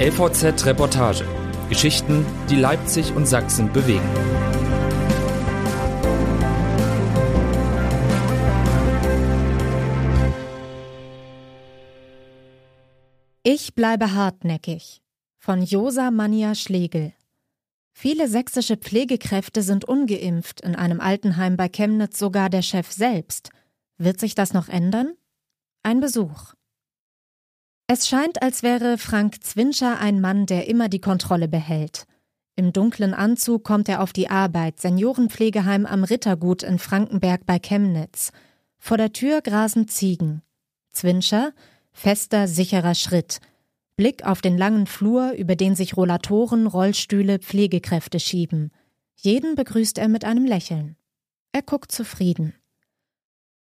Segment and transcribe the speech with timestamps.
[0.00, 1.24] LVZ Reportage.
[1.68, 4.02] Geschichten, die Leipzig und Sachsen bewegen.
[13.44, 15.00] Ich bleibe hartnäckig
[15.38, 17.12] von Josa Mania Schlegel.
[17.92, 23.50] Viele sächsische Pflegekräfte sind ungeimpft, in einem Altenheim bei Chemnitz sogar der Chef selbst.
[23.96, 25.12] Wird sich das noch ändern?
[25.84, 26.54] Ein Besuch.
[27.96, 32.06] Es scheint, als wäre Frank Zwinscher ein Mann, der immer die Kontrolle behält.
[32.56, 38.32] Im dunklen Anzug kommt er auf die Arbeit, Seniorenpflegeheim am Rittergut in Frankenberg bei Chemnitz.
[38.78, 40.42] Vor der Tür grasen Ziegen.
[40.90, 41.52] Zwinscher,
[41.92, 43.38] fester, sicherer Schritt.
[43.96, 48.72] Blick auf den langen Flur, über den sich Rollatoren, Rollstühle, Pflegekräfte schieben.
[49.14, 50.96] Jeden begrüßt er mit einem Lächeln.
[51.52, 52.54] Er guckt zufrieden.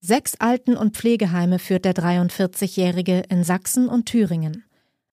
[0.01, 4.63] Sechs Alten- und Pflegeheime führt der 43-Jährige in Sachsen und Thüringen.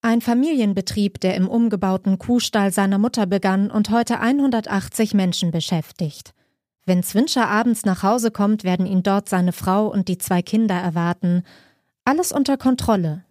[0.01, 6.33] Ein Familienbetrieb, der im umgebauten Kuhstall seiner Mutter begann und heute 180 Menschen beschäftigt.
[6.85, 10.77] Wenn Zwinscher abends nach Hause kommt, werden ihn dort seine Frau und die zwei Kinder
[10.77, 11.43] erwarten.
[12.05, 13.25] Alles unter Kontrolle.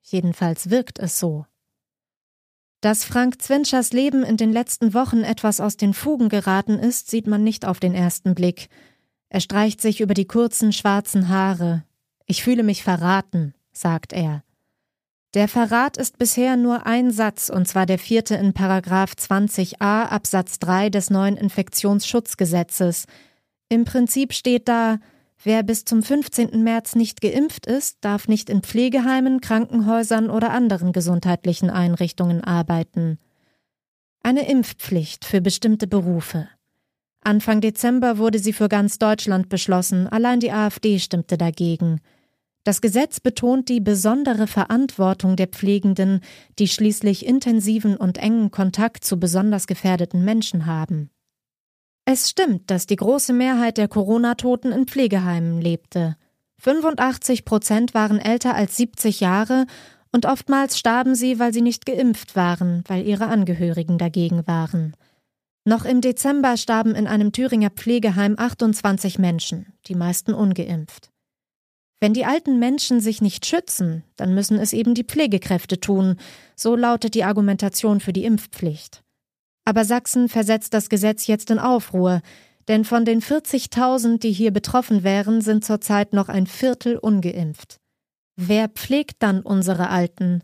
[0.00, 1.44] Jedenfalls wirkt es so.
[2.80, 7.26] Dass Frank Zwinschers Leben in den letzten Wochen etwas aus den Fugen geraten ist, sieht
[7.26, 8.70] man nicht auf den ersten Blick.
[9.34, 11.84] Er streicht sich über die kurzen schwarzen Haare.
[12.26, 14.44] Ich fühle mich verraten, sagt er.
[15.32, 20.58] Der Verrat ist bisher nur ein Satz, und zwar der vierte in Paragraph 20a Absatz
[20.58, 23.06] 3 des neuen Infektionsschutzgesetzes.
[23.70, 24.98] Im Prinzip steht da,
[25.42, 26.62] wer bis zum 15.
[26.62, 33.18] März nicht geimpft ist, darf nicht in Pflegeheimen, Krankenhäusern oder anderen gesundheitlichen Einrichtungen arbeiten.
[34.22, 36.50] Eine Impfpflicht für bestimmte Berufe.
[37.24, 42.00] Anfang Dezember wurde sie für ganz Deutschland beschlossen, allein die AfD stimmte dagegen.
[42.64, 46.20] Das Gesetz betont die besondere Verantwortung der Pflegenden,
[46.58, 51.10] die schließlich intensiven und engen Kontakt zu besonders gefährdeten Menschen haben.
[52.04, 56.16] Es stimmt, dass die große Mehrheit der Corona-Toten in Pflegeheimen lebte.
[56.58, 59.66] 85 Prozent waren älter als 70 Jahre
[60.12, 64.94] und oftmals starben sie, weil sie nicht geimpft waren, weil ihre Angehörigen dagegen waren.
[65.64, 71.10] Noch im Dezember starben in einem Thüringer Pflegeheim 28 Menschen, die meisten ungeimpft.
[72.00, 76.16] Wenn die alten Menschen sich nicht schützen, dann müssen es eben die Pflegekräfte tun,
[76.56, 79.04] so lautet die Argumentation für die Impfpflicht.
[79.64, 82.22] Aber Sachsen versetzt das Gesetz jetzt in Aufruhr,
[82.66, 87.76] denn von den 40.000, die hier betroffen wären, sind zurzeit noch ein Viertel ungeimpft.
[88.34, 90.42] Wer pflegt dann unsere Alten?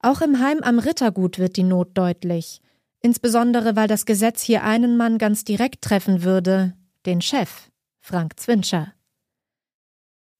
[0.00, 2.60] Auch im Heim am Rittergut wird die Not deutlich
[3.00, 6.74] insbesondere weil das Gesetz hier einen Mann ganz direkt treffen würde,
[7.06, 8.92] den Chef, Frank Zwinscher.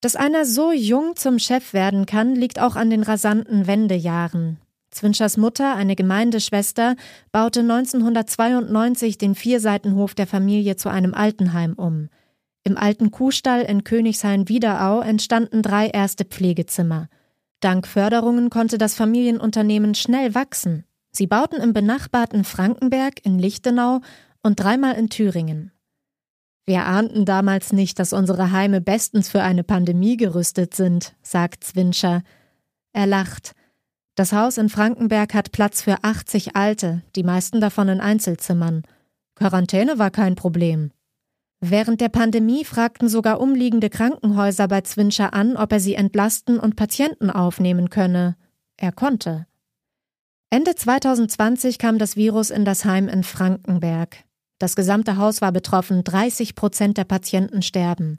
[0.01, 4.59] Dass einer so jung zum Chef werden kann, liegt auch an den rasanten Wendejahren.
[4.91, 6.97] Zwinschers Mutter, eine Gemeindeschwester,
[7.33, 12.09] baute 1992 den Vierseitenhof der Familie zu einem Altenheim um.
[12.65, 17.09] Im alten Kuhstall in Königshain-Wiederau entstanden drei erste Pflegezimmer.
[17.61, 20.85] Dank Förderungen konnte das Familienunternehmen schnell wachsen.
[21.13, 24.01] Sie bauten im benachbarten Frankenberg, in Lichtenau
[24.43, 25.73] und dreimal in Thüringen.
[26.67, 32.23] Wir ahnten damals nicht, dass unsere Heime bestens für eine Pandemie gerüstet sind, sagt Zwinscher.
[32.93, 33.53] Er lacht.
[34.15, 38.83] Das Haus in Frankenberg hat Platz für 80 Alte, die meisten davon in Einzelzimmern.
[39.35, 40.93] Quarantäne war kein Problem.
[41.61, 46.77] Während der Pandemie fragten sogar umliegende Krankenhäuser bei Zwinscher an, ob er sie entlasten und
[46.77, 48.37] Patienten aufnehmen könne.
[48.77, 49.47] Er konnte.
[50.53, 54.25] Ende 2020 kam das Virus in das Heim in Frankenberg.
[54.59, 58.19] Das gesamte Haus war betroffen, 30 Prozent der Patienten sterben.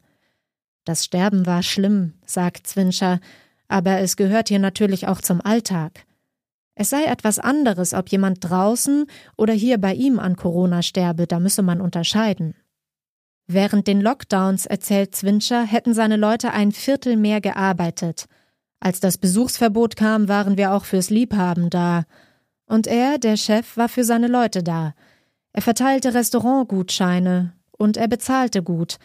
[0.85, 3.19] Das Sterben war schlimm, sagt Zwinscher,
[3.67, 6.05] aber es gehört hier natürlich auch zum Alltag.
[6.73, 11.37] Es sei etwas anderes, ob jemand draußen oder hier bei ihm an Corona sterbe, da
[11.41, 12.55] müsse man unterscheiden.
[13.47, 18.27] Während den Lockdowns, erzählt Zwinscher, hätten seine Leute ein Viertel mehr gearbeitet–
[18.81, 22.05] als das Besuchsverbot kam, waren wir auch fürs Liebhaben da.
[22.71, 24.93] Und er, der Chef, war für seine Leute da.
[25.51, 28.95] Er verteilte Restaurantgutscheine und er bezahlte gut.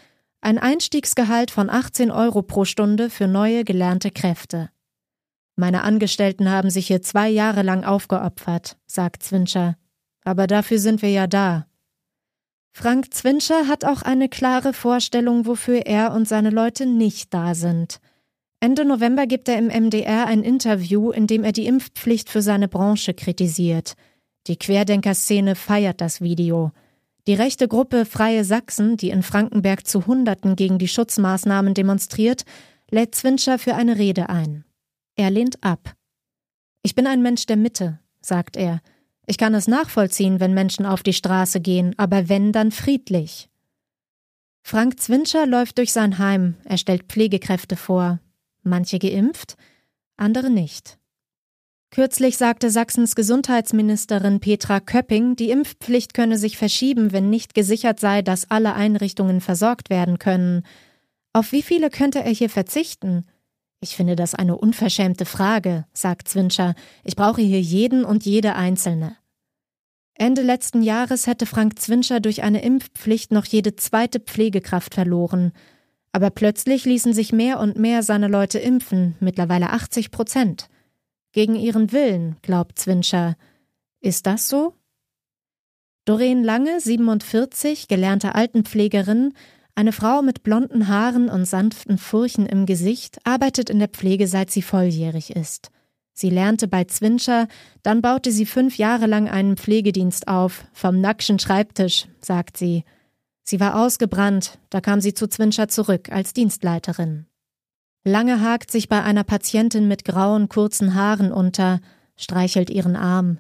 [0.41, 4.71] Ein Einstiegsgehalt von 18 Euro pro Stunde für neue gelernte Kräfte.
[5.57, 9.77] Meine Angestellten haben sich hier zwei Jahre lang aufgeopfert, sagt Zwinscher.
[10.23, 11.67] Aber dafür sind wir ja da.
[12.73, 17.99] Frank Zwinscher hat auch eine klare Vorstellung, wofür er und seine Leute nicht da sind.
[18.67, 22.67] Ende November gibt er im MDR ein Interview, in dem er die Impfpflicht für seine
[22.67, 23.95] Branche kritisiert.
[24.49, 26.73] Die Querdenkerszene feiert das Video.
[27.29, 32.43] Die rechte Gruppe Freie Sachsen, die in Frankenberg zu Hunderten gegen die Schutzmaßnahmen demonstriert,
[32.91, 34.65] lädt Zwinscher für eine Rede ein.
[35.15, 35.95] Er lehnt ab.
[36.83, 38.81] Ich bin ein Mensch der Mitte, sagt er.
[39.29, 43.49] Ich kann es nachvollziehen, wenn Menschen auf die Straße gehen, aber wenn, dann friedlich.
[44.65, 48.19] Frank Zwinscher läuft durch sein Heim, er stellt Pflegekräfte vor.
[48.67, 49.57] Manche geimpft,
[50.17, 50.99] andere nicht.
[51.91, 58.23] Kürzlich sagte Sachsens Gesundheitsministerin Petra Köpping, die Impfpflicht könne sich verschieben, wenn nicht gesichert sei,
[58.23, 60.65] dass alle Einrichtungen versorgt werden können.
[61.33, 63.25] Auf wie viele könnte er hier verzichten?
[63.81, 66.75] Ich finde das eine unverschämte Frage, sagt Zwinscher.
[67.05, 69.17] Ich brauche hier jeden und jede Einzelne.
[70.15, 75.53] Ende letzten Jahres hätte Frank Zwinscher durch eine Impfpflicht noch jede zweite Pflegekraft verloren.
[76.17, 80.71] Aber plötzlich ließen sich mehr und mehr seine Leute impfen, mittlerweile 80 Prozent.
[81.33, 83.37] Gegen ihren Willen, glaubt Zwinscher.
[84.01, 84.73] Ist das so?
[86.07, 89.35] Doreen Lange, 47, gelernte Altenpflegerin,
[89.75, 94.51] eine Frau mit blonden Haaren und sanften Furchen im Gesicht, arbeitet in der Pflege seit
[94.51, 95.71] sie volljährig ist.
[96.15, 97.47] Sie lernte bei Zwinscher,
[97.83, 102.85] dann baute sie fünf Jahre lang einen Pflegedienst auf, vom Nackschen Schreibtisch, sagt sie.
[103.49, 107.27] Sie war ausgebrannt, da kam sie zu Zwinscher zurück als Dienstleiterin.
[108.03, 111.81] Lange hakt sich bei einer Patientin mit grauen, kurzen Haaren unter,
[112.17, 113.39] streichelt ihren Arm.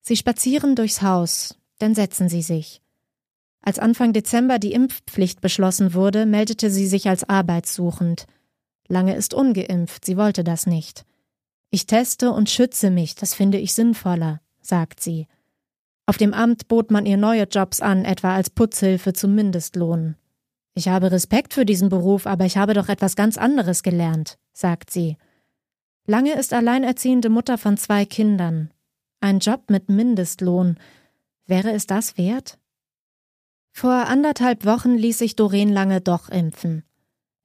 [0.00, 2.80] Sie spazieren durchs Haus, dann setzen sie sich.
[3.60, 8.26] Als Anfang Dezember die Impfpflicht beschlossen wurde, meldete sie sich als arbeitssuchend.
[8.88, 11.04] Lange ist ungeimpft, sie wollte das nicht.
[11.70, 15.26] Ich teste und schütze mich, das finde ich sinnvoller, sagt sie.
[16.06, 20.16] Auf dem Amt bot man ihr neue Jobs an, etwa als Putzhilfe zum Mindestlohn.
[20.74, 24.90] Ich habe Respekt für diesen Beruf, aber ich habe doch etwas ganz anderes gelernt, sagt
[24.90, 25.16] sie.
[26.06, 28.70] Lange ist alleinerziehende Mutter von zwei Kindern.
[29.20, 30.76] Ein Job mit Mindestlohn.
[31.46, 32.58] Wäre es das wert?
[33.70, 36.84] Vor anderthalb Wochen ließ sich Doreen Lange doch impfen.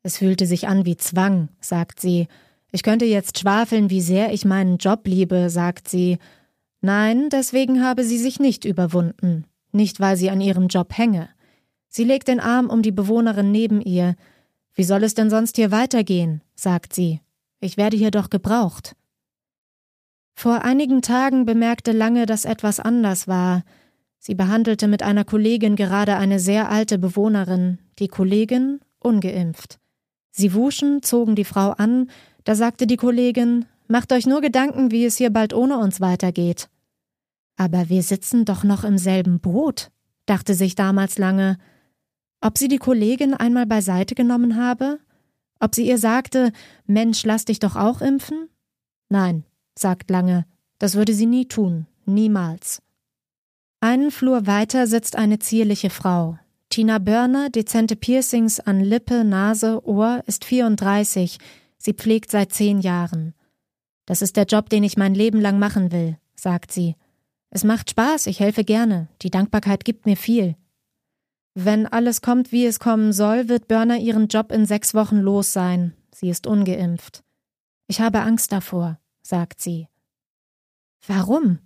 [0.04, 2.28] Es fühlte sich an wie Zwang, sagt sie.
[2.72, 6.18] Ich könnte jetzt schwafeln, wie sehr ich meinen Job liebe, sagt sie.
[6.82, 9.46] Nein, deswegen habe sie sich nicht überwunden.
[9.72, 11.30] Nicht, weil sie an ihrem Job hänge.
[11.88, 14.16] Sie legt den Arm um die Bewohnerin neben ihr.
[14.74, 16.42] Wie soll es denn sonst hier weitergehen?
[16.56, 17.22] sagt sie.
[17.60, 18.96] Ich werde hier doch gebraucht.
[20.34, 23.64] Vor einigen Tagen bemerkte Lange, dass etwas anders war.
[24.20, 29.80] Sie behandelte mit einer Kollegin gerade eine sehr alte Bewohnerin, die Kollegin ungeimpft.
[30.32, 32.10] Sie wuschen, zogen die Frau an,
[32.46, 36.70] da sagte die Kollegin, macht euch nur Gedanken, wie es hier bald ohne uns weitergeht.
[37.58, 39.92] Aber wir sitzen doch noch im selben Boot,
[40.26, 41.58] dachte sich damals lange.
[42.40, 45.00] Ob sie die Kollegin einmal beiseite genommen habe?
[45.60, 46.54] Ob sie ihr sagte,
[46.86, 48.48] Mensch, lass dich doch auch impfen?
[49.10, 49.44] Nein,
[49.78, 50.46] sagt Lange,
[50.78, 52.82] das würde sie nie tun, niemals.
[53.82, 56.38] Einen Flur weiter sitzt eine zierliche Frau.
[56.70, 61.40] Tina Börner, dezente Piercings an Lippe, Nase, Ohr, ist 34.
[61.78, 63.34] Sie pflegt seit zehn Jahren.
[64.10, 66.96] Das ist der Job, den ich mein Leben lang machen will, sagt sie.
[67.52, 69.08] Es macht Spaß, ich helfe gerne.
[69.22, 70.56] Die Dankbarkeit gibt mir viel.
[71.54, 75.54] Wenn alles kommt, wie es kommen soll, wird Börner ihren Job in sechs Wochen los
[75.54, 75.94] sein.
[76.12, 77.24] Sie ist ungeimpft.
[77.86, 79.88] Ich habe Angst davor, sagt sie.
[81.06, 81.60] Warum?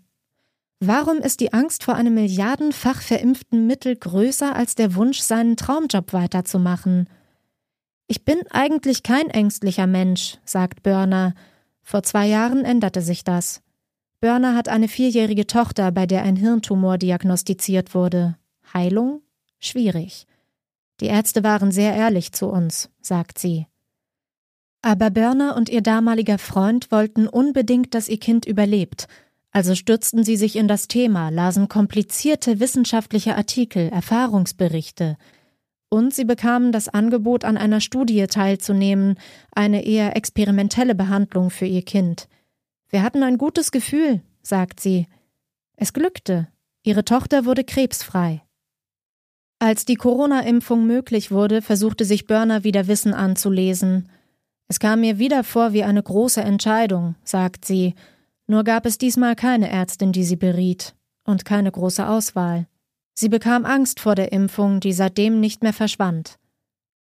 [0.81, 6.12] Warum ist die Angst vor einem milliardenfach verimpften Mittel größer als der Wunsch, seinen Traumjob
[6.12, 7.07] weiterzumachen?
[8.07, 11.36] Ich bin eigentlich kein ängstlicher Mensch, sagt Börner.
[11.84, 13.62] Vor zwei Jahren änderte sich das.
[14.20, 18.38] Börner hat eine vierjährige Tochter, bei der ein Hirntumor diagnostiziert wurde.
[18.74, 19.22] Heilung?
[19.60, 20.25] Schwierig.
[21.00, 23.68] Die Ärzte waren sehr ehrlich zu uns, sagt sie.
[24.82, 29.08] Aber Börner und ihr damaliger Freund wollten unbedingt, dass ihr Kind überlebt
[29.54, 35.16] also stürzten sie sich in das Thema, lasen komplizierte wissenschaftliche Artikel, Erfahrungsberichte,
[35.94, 39.20] und sie bekamen das Angebot, an einer Studie teilzunehmen,
[39.52, 42.28] eine eher experimentelle Behandlung für ihr Kind.
[42.90, 45.06] Wir hatten ein gutes Gefühl, sagt sie.
[45.76, 46.48] Es glückte.
[46.82, 48.42] Ihre Tochter wurde krebsfrei.
[49.60, 54.10] Als die Corona-Impfung möglich wurde, versuchte sich Börner wieder Wissen anzulesen.
[54.68, 57.94] Es kam mir wieder vor wie eine große Entscheidung, sagt sie,
[58.48, 62.66] nur gab es diesmal keine Ärztin, die sie beriet, und keine große Auswahl.
[63.13, 66.39] Sie bekam Angst vor der Impfung, die seitdem nicht mehr verschwand.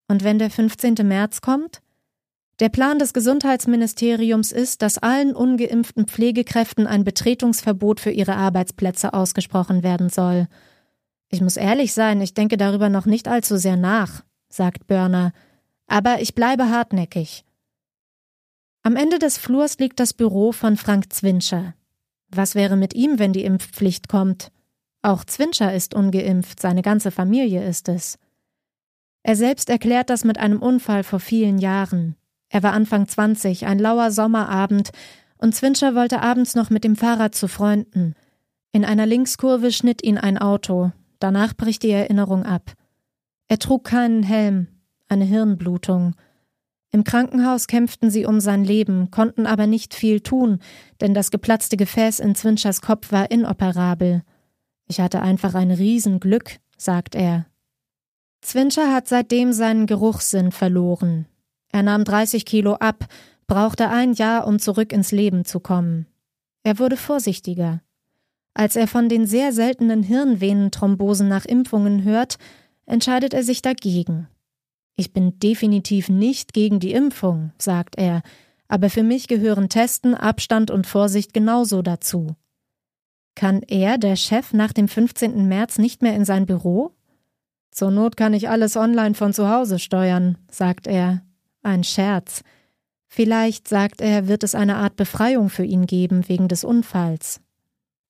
[0.08, 0.94] Und wenn der 15.
[1.02, 1.80] März kommt?
[2.58, 9.82] Der Plan des Gesundheitsministeriums ist, dass allen ungeimpften Pflegekräften ein Betretungsverbot für ihre Arbeitsplätze ausgesprochen
[9.82, 10.48] werden soll.
[11.28, 15.32] Ich muss ehrlich sein, ich denke darüber noch nicht allzu sehr nach, sagt Börner.
[15.86, 17.44] Aber ich bleibe hartnäckig.
[18.82, 21.74] Am Ende des Flurs liegt das Büro von Frank Zwinscher.
[22.28, 24.50] Was wäre mit ihm, wenn die Impfpflicht kommt?
[25.06, 28.18] Auch Zwinscher ist ungeimpft, seine ganze Familie ist es.
[29.22, 32.16] Er selbst erklärt das mit einem Unfall vor vielen Jahren.
[32.48, 34.90] Er war Anfang 20, ein lauer Sommerabend,
[35.38, 38.14] und Zwinscher wollte abends noch mit dem Fahrrad zu Freunden.
[38.72, 42.72] In einer Linkskurve schnitt ihn ein Auto, danach bricht die Erinnerung ab.
[43.46, 44.66] Er trug keinen Helm,
[45.08, 46.16] eine Hirnblutung.
[46.90, 50.58] Im Krankenhaus kämpften sie um sein Leben, konnten aber nicht viel tun,
[51.00, 54.24] denn das geplatzte Gefäß in Zwinschers Kopf war inoperabel.
[54.86, 57.46] Ich hatte einfach ein Riesenglück, sagt er.
[58.40, 61.26] Zwinscher hat seitdem seinen Geruchssinn verloren.
[61.72, 63.06] Er nahm 30 Kilo ab,
[63.46, 66.06] brauchte ein Jahr, um zurück ins Leben zu kommen.
[66.62, 67.80] Er wurde vorsichtiger.
[68.54, 72.38] Als er von den sehr seltenen Hirnvenenthrombosen nach Impfungen hört,
[72.86, 74.28] entscheidet er sich dagegen.
[74.96, 78.22] Ich bin definitiv nicht gegen die Impfung, sagt er,
[78.68, 82.34] aber für mich gehören Testen, Abstand und Vorsicht genauso dazu.
[83.36, 85.46] Kann er, der Chef, nach dem 15.
[85.46, 86.92] März nicht mehr in sein Büro?
[87.70, 91.22] Zur Not kann ich alles online von zu Hause steuern, sagt er.
[91.62, 92.42] Ein Scherz.
[93.06, 97.40] Vielleicht, sagt er, wird es eine Art Befreiung für ihn geben wegen des Unfalls.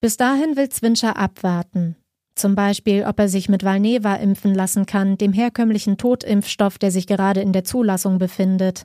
[0.01, 1.97] Bis dahin will Zwinscher abwarten.
[2.37, 7.09] Zum Beispiel, ob er sich mit Valneva impfen lassen kann, dem herkömmlichen Totimpfstoff, der sich
[7.09, 8.85] gerade in der Zulassung befindet.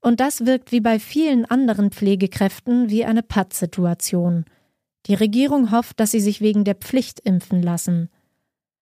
[0.00, 4.46] Und das wirkt wie bei vielen anderen Pflegekräften wie eine Pattsituation.
[5.06, 8.10] Die Regierung hofft, dass sie sich wegen der Pflicht impfen lassen.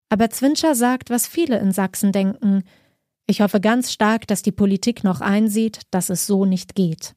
[0.08, 2.62] Aber Zwinscher sagt, was viele in Sachsen denken.
[3.26, 7.14] Ich hoffe ganz stark, dass die Politik noch einsieht, dass es so nicht geht.